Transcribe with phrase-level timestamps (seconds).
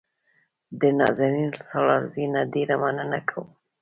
[0.79, 3.47] د نازنین سالارزي نه ډېره مننه کوم.